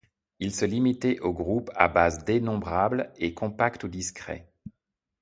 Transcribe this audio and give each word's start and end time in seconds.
Il 0.39 0.51
se 0.51 0.65
limitait 0.65 1.19
aux 1.19 1.31
groupes 1.31 1.69
à 1.75 1.87
base 1.87 2.23
dénombrable, 2.25 3.11
et 3.17 3.35
compacts 3.35 3.83
ou 3.83 3.87
discrets. 3.87 4.51